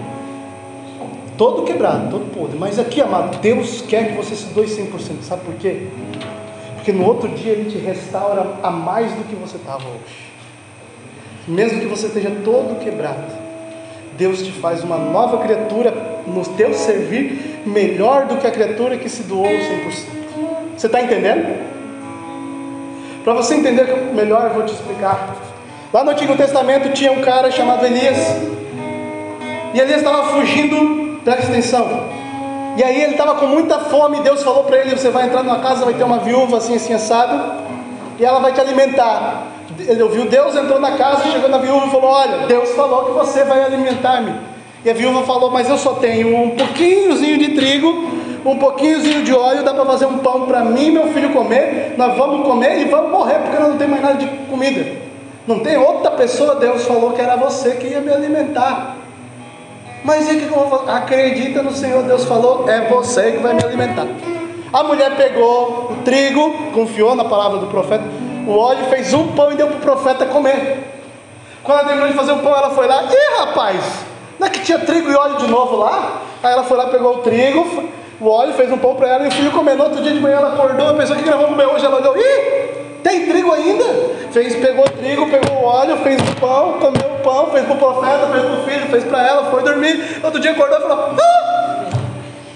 [1.38, 2.58] todo quebrado, todo podre.
[2.58, 5.22] Mas aqui, amado, Deus quer que você se doe 100%.
[5.22, 5.88] Sabe por quê?
[6.90, 10.32] Porque no outro dia Ele te restaura a mais do que você estava hoje.
[11.48, 13.32] Mesmo que você esteja todo quebrado,
[14.18, 15.94] Deus te faz uma nova criatura
[16.26, 19.60] no teu servir melhor do que a criatura que se doou 100%.
[20.76, 21.60] Você está entendendo?
[23.24, 25.36] Para você entender melhor, eu vou te explicar.
[25.94, 28.18] Lá no Antigo Testamento tinha um cara chamado Elias.
[29.76, 32.10] E Elias estava fugindo Presta atenção.
[32.80, 35.60] E aí ele estava com muita fome, Deus falou para ele: Você vai entrar numa
[35.60, 37.56] casa, vai ter uma viúva assim, assim, assado,
[38.18, 39.48] e ela vai te alimentar.
[39.78, 43.12] Ele ouviu Deus, entrou na casa, chegou na viúva e falou: Olha, Deus falou que
[43.12, 44.34] você vai alimentar-me.
[44.86, 48.12] E a viúva falou: Mas eu só tenho um pouquinhozinho de trigo,
[48.46, 51.96] um pouquinhozinho de óleo, dá para fazer um pão para mim e meu filho comer.
[51.98, 54.90] Nós vamos comer e vamos morrer, porque não tem mais nada de comida.
[55.46, 58.99] Não tem outra pessoa, Deus falou que era você que ia me alimentar.
[60.04, 60.92] Mas e o que eu vou fazer?
[60.92, 64.08] Acredita no Senhor, Deus falou, é você que vai me alimentar.
[64.72, 68.04] A mulher pegou o trigo, confiou na palavra do profeta,
[68.48, 70.88] o óleo, fez um pão e deu para o profeta comer.
[71.64, 73.84] Quando ela terminou de fazer o pão, ela foi lá, e rapaz,
[74.40, 76.22] não é que tinha trigo e óleo de novo lá?
[76.42, 77.84] Aí ela foi lá, pegou o trigo,
[78.22, 79.76] o óleo, fez um pão para ela e o filho comeu.
[79.76, 82.16] No outro dia de manhã ela acordou, a pessoa que gravou comer hoje, ela olhou,
[82.16, 83.84] ih, tem trigo ainda?
[84.32, 88.28] Fez, pegou trigo, pegou óleo, fez o pão, comeu o pão, fez para o profeta,
[88.32, 90.20] fez para o filho, fez para ela, foi dormir.
[90.24, 91.86] Outro dia acordou e falou: ah,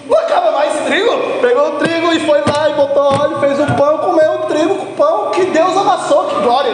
[0.07, 1.11] não acaba mais esse trigo.
[1.41, 4.75] Pegou o trigo e foi lá e botou óleo, fez o pão, comeu o trigo
[4.75, 6.73] com o pão que Deus amassou, que glória.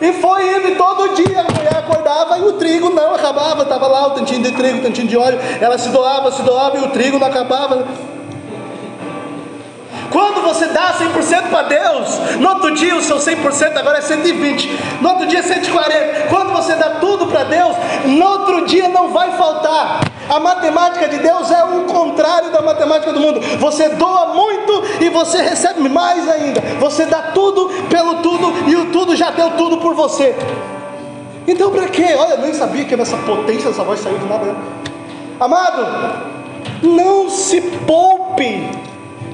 [0.00, 3.86] E foi indo, e todo dia a mulher acordava e o trigo não acabava, estava
[3.86, 6.80] lá o tantinho de trigo, o tantinho de óleo, ela se doava, se doava e
[6.80, 7.84] o trigo não acabava.
[10.10, 14.78] Quando você dá 100% para Deus, no outro dia o seu 100% agora é 120,
[15.00, 16.26] no outro dia é 140.
[16.28, 20.00] Quando você dá tudo para Deus, no outro dia não vai faltar.
[20.28, 23.40] A matemática de Deus é o contrário da matemática do mundo.
[23.58, 26.60] Você doa muito e você recebe mais ainda.
[26.80, 30.36] Você dá tudo pelo tudo e o tudo já deu tudo por você.
[31.46, 32.14] Então para quê?
[32.16, 34.54] Olha, eu nem sabia que nessa potência essa voz saiu do nada.
[35.38, 35.86] Amado,
[36.82, 38.89] não se poupe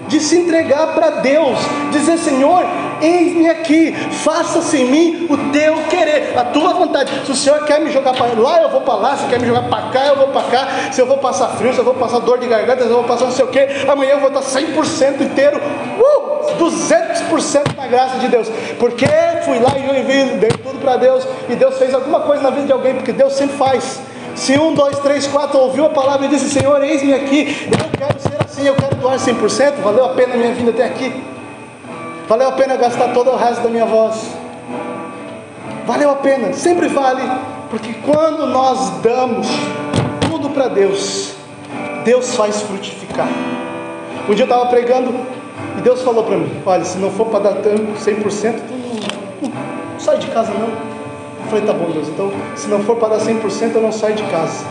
[0.09, 1.59] de se entregar para Deus,
[1.91, 2.65] dizer: Senhor,
[3.01, 7.11] eis-me aqui, faça-se em mim o teu querer, a tua vontade.
[7.25, 9.47] Se o Senhor quer me jogar para lá, eu vou para lá, se quer me
[9.47, 10.69] jogar para cá, eu vou para cá.
[10.93, 13.05] Se eu vou passar frio, se eu vou passar dor de garganta, se eu vou
[13.05, 16.27] passar não sei o que, amanhã eu vou estar 100% inteiro, uh,
[16.59, 19.07] 200% na graça de Deus, porque
[19.45, 22.51] fui lá e eu envio, dei tudo para Deus, e Deus fez alguma coisa na
[22.51, 24.01] vida de alguém, porque Deus sempre faz.
[24.37, 28.21] Se um, dois, três, quatro ouviu a palavra e disse: Senhor, eis-me aqui, eu quero
[28.21, 31.25] ser assim, eu quero doar 100%, valeu a pena a minha vinda até aqui,
[32.29, 34.31] valeu a pena gastar todo o resto da minha voz,
[35.87, 37.23] valeu a pena, sempre vale,
[37.71, 39.49] porque quando nós damos
[40.29, 41.33] tudo para Deus,
[42.05, 43.29] Deus faz frutificar.
[44.29, 45.15] Um dia eu estava pregando
[45.79, 48.61] e Deus falou para mim: Olha, se não for para dar tanto, 100%,
[49.41, 50.96] não, não sai de casa não.
[51.47, 54.17] Eu falei, tá bom, Deus, então se não for para dar 100%, eu não saio
[54.17, 54.67] de casa.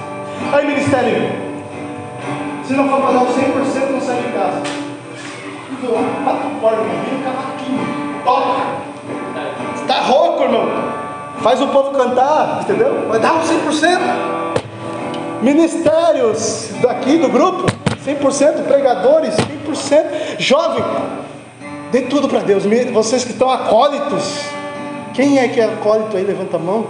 [0.52, 1.32] Aí, ministério,
[2.66, 3.32] se não for para dar 100%,
[3.82, 4.62] eu não saio de casa.
[6.60, 7.80] Porta, irmão, vira um cavaquinho,
[8.26, 8.62] toca.
[9.82, 10.68] Está rouco, irmão.
[11.42, 13.08] Faz o povo cantar, entendeu?
[13.08, 14.00] Vai dar um 100%.
[15.42, 17.72] Ministérios daqui do grupo,
[18.06, 19.34] 100%, pregadores,
[19.66, 20.84] 100%, jovem,
[21.94, 22.66] dê tudo para Deus.
[22.92, 24.42] Vocês que estão acólitos,
[25.16, 26.24] quem é que é acólito aí?
[26.24, 26.86] Levanta a mão.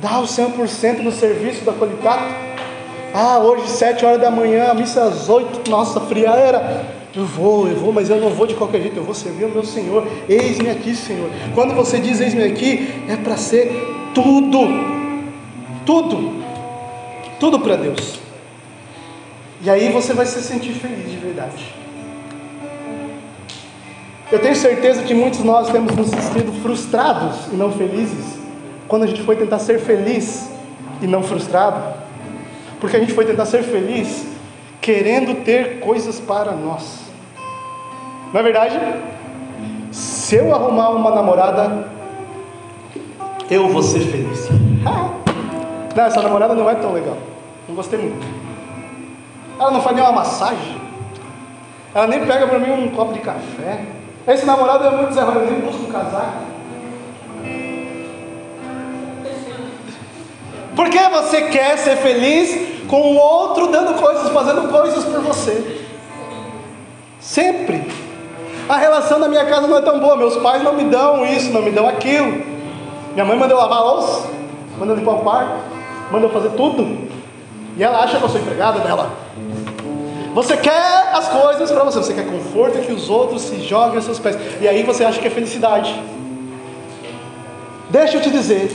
[0.00, 2.24] Dá o 100% no serviço da colitato.
[3.14, 5.70] Ah, hoje, sete horas da manhã, a missa às oito.
[5.70, 6.86] Nossa, fria era.
[7.14, 8.96] Eu vou, eu vou, mas eu não vou de qualquer jeito.
[8.96, 10.08] Eu vou servir o meu Senhor.
[10.26, 11.28] Eis-me aqui, Senhor.
[11.54, 13.70] Quando você diz eis-me aqui, é para ser
[14.14, 14.60] tudo.
[15.84, 16.42] Tudo.
[17.38, 18.18] Tudo para Deus.
[19.60, 21.81] E aí você vai se sentir feliz de verdade.
[24.32, 28.40] Eu tenho certeza que muitos de nós temos nos sentido frustrados e não felizes
[28.88, 30.50] quando a gente foi tentar ser feliz
[31.02, 31.82] e não frustrado,
[32.80, 34.26] porque a gente foi tentar ser feliz
[34.80, 37.00] querendo ter coisas para nós.
[38.32, 38.80] Não é verdade?
[39.90, 41.88] Se eu arrumar uma namorada,
[43.50, 44.48] eu vou ser feliz.
[45.94, 47.18] Não, essa namorada não é tão legal.
[47.68, 48.26] Não gostei muito.
[49.60, 50.80] Ela não faz nem uma massagem.
[51.94, 53.84] Ela nem pega para mim um copo de café.
[54.26, 56.52] Esse namorado é muito desarrumado, ele busca um casaco.
[60.76, 65.82] Por que você quer ser feliz com o outro dando coisas, fazendo coisas por você?
[67.20, 67.90] Sempre.
[68.68, 71.52] A relação da minha casa não é tão boa, meus pais não me dão isso,
[71.52, 72.42] não me dão aquilo.
[73.12, 74.30] Minha mãe mandou lavar a louça,
[74.78, 75.52] mandou limpar o quarto,
[76.10, 77.08] mandou fazer tudo.
[77.76, 79.10] E ela acha que eu sou empregada dela.
[80.34, 84.04] Você quer as coisas para você, você quer conforto que os outros se joguem aos
[84.04, 84.36] seus pés.
[84.60, 85.94] E aí você acha que é felicidade.
[87.90, 88.74] Deixa eu te dizer.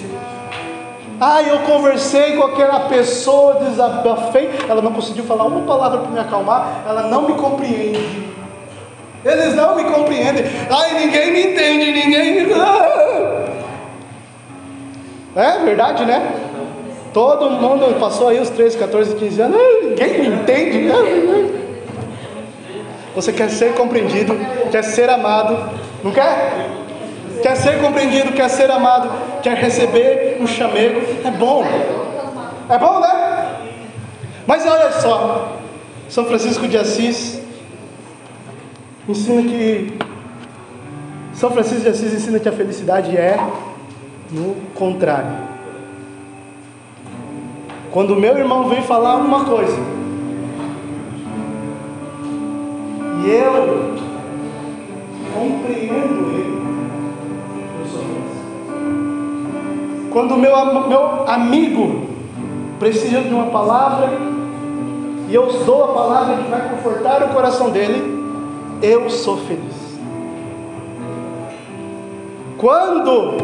[1.20, 4.52] Ah, eu conversei com aquela pessoa, desabafei.
[4.70, 6.84] Ela não conseguiu falar uma palavra para me acalmar.
[6.88, 8.28] Ela não me compreende.
[9.26, 10.46] Eles não me compreendem.
[10.70, 12.48] Ai, ninguém me entende, ninguém.
[15.36, 16.32] É verdade, né?
[17.18, 19.58] Todo mundo passou aí os 13, 14, 15 anos.
[19.82, 20.88] Ninguém me entende.
[23.16, 24.38] Você quer ser compreendido,
[24.70, 25.68] quer ser amado,
[26.04, 26.70] não quer?
[27.42, 29.10] Quer ser compreendido, quer ser amado,
[29.42, 31.02] quer receber um chamego.
[31.26, 31.66] É bom.
[32.70, 33.56] É bom, né?
[34.46, 35.58] Mas olha só,
[36.08, 37.42] São Francisco de Assis
[39.10, 39.98] ensina que
[41.34, 43.40] São Francisco de Assis ensina que a felicidade é
[44.30, 45.57] no contrário.
[47.98, 49.76] Quando o meu irmão vem falar alguma coisa
[53.26, 53.96] e eu
[55.34, 56.62] compreendo ele,
[57.80, 58.38] eu sou feliz.
[60.12, 62.06] Quando o meu, meu amigo
[62.78, 64.12] precisa de uma palavra
[65.28, 68.16] e eu dou a palavra que vai confortar o coração dele,
[68.80, 69.98] eu sou feliz.
[72.60, 73.38] Quando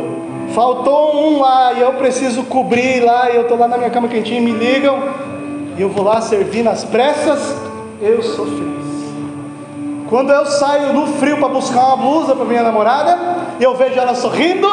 [0.49, 4.07] faltou um lá e eu preciso cobrir lá, e eu estou lá na minha cama
[4.07, 4.97] quentinha me ligam,
[5.77, 7.55] e eu vou lá servir nas pressas,
[8.01, 8.73] eu sou feliz.
[10.09, 13.17] Quando eu saio no frio para buscar uma blusa para minha namorada,
[13.59, 14.67] e eu vejo ela sorrindo,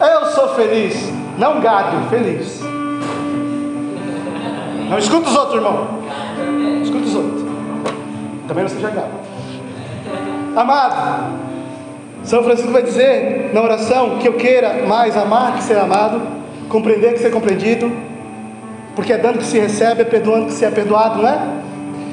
[0.00, 1.12] eu sou feliz.
[1.36, 2.60] Não gado, feliz.
[4.88, 5.88] Não escuta os outros, irmão.
[6.82, 7.44] Escuta os outros.
[8.46, 9.10] Também não seja gado.
[10.56, 11.43] Amado,
[12.24, 16.22] São Francisco vai dizer na oração que eu queira mais amar que ser amado,
[16.70, 17.92] compreender que ser compreendido,
[18.96, 21.38] porque é dando que se recebe, é perdoando que se é perdoado, não é?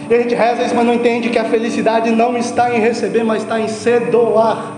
[0.09, 3.23] E a gente reza isso, mas não entende que a felicidade não está em receber,
[3.23, 4.73] mas está em se doar.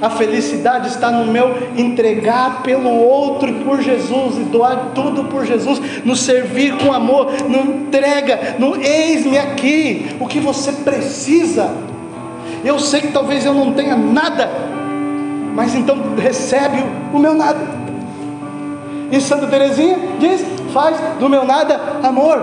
[0.00, 5.44] A felicidade está no meu entregar pelo outro e por Jesus, e doar tudo por
[5.44, 11.70] Jesus, no servir com amor, no entrega, no eis-me aqui, o que você precisa.
[12.64, 14.48] Eu sei que talvez eu não tenha nada,
[15.54, 17.60] mas então recebe o meu nada.
[19.10, 22.40] E Santa Teresinha diz: faz do meu nada amor,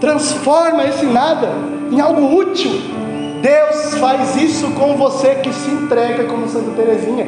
[0.00, 1.48] transforma esse nada
[1.90, 3.00] em algo útil
[3.40, 7.26] Deus faz isso com você que se entrega como Santa Teresinha.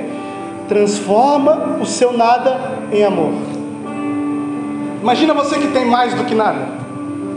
[0.69, 2.59] Transforma o seu nada
[2.93, 3.33] em amor.
[5.01, 6.61] Imagina você que tem mais do que nada.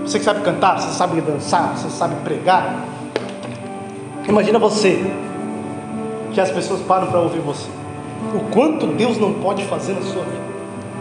[0.05, 2.75] Você que sabe cantar, você sabe dançar, você sabe pregar.
[4.27, 5.03] Imagina você
[6.33, 7.69] que as pessoas param para ouvir você.
[8.33, 10.45] O quanto Deus não pode fazer na sua vida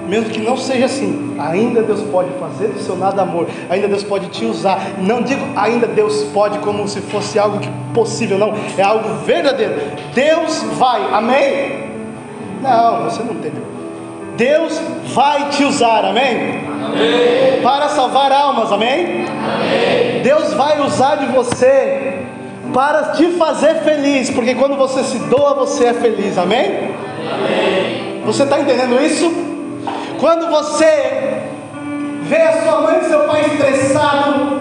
[0.07, 4.03] mesmo que não seja assim, ainda Deus pode fazer do seu nada amor, ainda Deus
[4.03, 4.81] pode te usar.
[4.99, 9.75] Não digo ainda Deus pode como se fosse algo que possível, não, é algo verdadeiro.
[10.15, 11.85] Deus vai, amém?
[12.63, 13.63] Não, você não entendeu.
[14.37, 14.81] Deus
[15.15, 16.59] vai te usar, amém?
[16.85, 17.63] amém.
[17.63, 19.27] Para salvar almas, amém?
[19.27, 20.23] amém?
[20.23, 22.24] Deus vai usar de você
[22.75, 26.91] para te fazer feliz, porque quando você se doa, você é feliz, amém?
[27.33, 28.23] amém.
[28.27, 29.33] Você está entendendo isso?
[30.19, 31.41] Quando você
[32.23, 34.61] vê a sua mãe e seu pai estressado,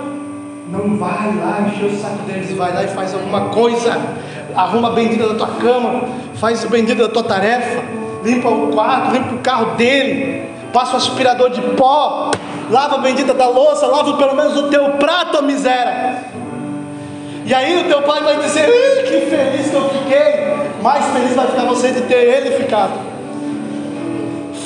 [0.69, 3.99] não vai lá encher o saco deles, vai lá e faz alguma coisa,
[4.56, 6.04] arruma a bendita da tua cama,
[6.36, 7.82] faz o bendito da tua tarefa,
[8.23, 12.30] limpa o quarto, limpa o carro dele, passa o aspirador de pó,
[12.69, 16.33] lava a bendita da louça, lava pelo menos o teu prato, miséria.
[17.45, 18.65] E aí o teu pai vai dizer,
[19.03, 22.94] que feliz que eu fiquei, mais feliz vai ficar você de ter ele ficado.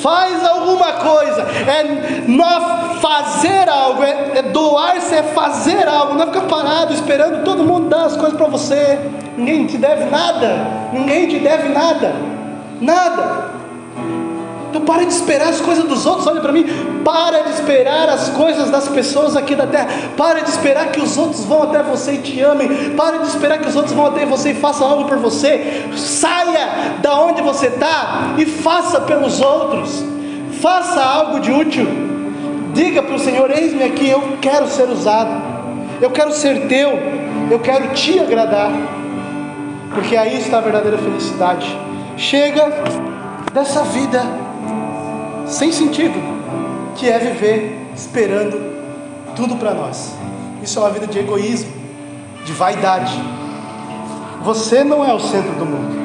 [0.00, 6.26] Faz alguma coisa, é nós fazer algo, é, é doar-se, é fazer algo, não é
[6.26, 8.98] ficar parado esperando todo mundo dar as coisas para você.
[9.36, 12.14] Ninguém te deve nada, ninguém te deve nada,
[12.80, 13.57] nada.
[14.68, 16.64] Então para de esperar as coisas dos outros, olha para mim,
[17.04, 21.16] para de esperar as coisas das pessoas aqui da terra, para de esperar que os
[21.16, 24.26] outros vão até você e te amem, para de esperar que os outros vão até
[24.26, 30.04] você e façam algo por você, saia da onde você está e faça pelos outros,
[30.60, 31.86] faça algo de útil,
[32.74, 35.30] diga para o Senhor: eis-me aqui, eu quero ser usado,
[35.98, 36.90] eu quero ser teu,
[37.50, 38.70] eu quero te agradar,
[39.94, 41.74] porque aí está a verdadeira felicidade.
[42.18, 42.70] Chega
[43.54, 44.47] dessa vida
[45.48, 46.14] sem sentido,
[46.94, 48.60] que é viver esperando
[49.34, 50.14] tudo para nós.
[50.62, 51.72] Isso é uma vida de egoísmo,
[52.44, 53.18] de vaidade.
[54.42, 55.98] Você não é o centro do mundo.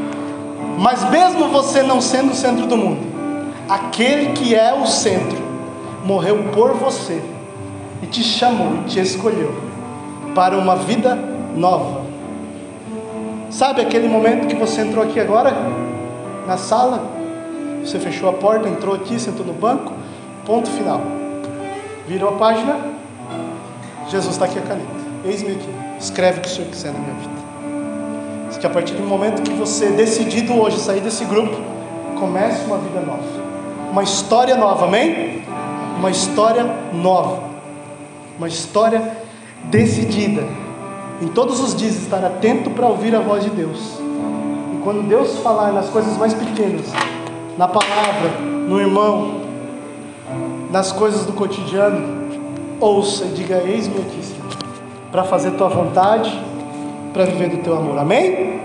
[0.77, 3.01] Mas mesmo você não sendo o centro do mundo,
[3.69, 5.37] aquele que é o centro
[6.03, 7.21] morreu por você
[8.01, 9.53] e te chamou e te escolheu
[10.33, 11.15] para uma vida
[11.55, 12.01] nova.
[13.49, 15.53] Sabe aquele momento que você entrou aqui agora
[16.47, 17.22] na sala?
[17.83, 19.93] Você fechou a porta, entrou aqui, sentou no banco,
[20.45, 21.01] ponto final.
[22.07, 22.79] Virou a página,
[24.09, 25.03] Jesus está aqui a caneta.
[25.25, 25.69] Eis-me aqui,
[25.99, 27.43] escreve o que o Senhor quiser na minha vida
[28.63, 31.53] que a partir do momento que você decidido hoje sair desse grupo,
[32.17, 33.21] comece uma vida nova,
[33.91, 35.43] uma história nova, amém?
[35.99, 36.63] Uma história
[36.93, 37.43] nova,
[38.37, 39.17] uma história
[39.65, 40.47] decidida.
[41.21, 43.99] Em todos os dias estar atento para ouvir a voz de Deus.
[44.73, 46.85] E quando Deus falar nas coisas mais pequenas,
[47.57, 48.29] na palavra,
[48.67, 49.41] no irmão,
[50.71, 52.23] nas coisas do cotidiano,
[52.79, 54.49] ouça e diga: Eis-me aqui, Senhor,
[55.11, 56.31] para fazer tua vontade
[57.13, 57.97] para viver do teu amor.
[57.99, 58.59] Amém?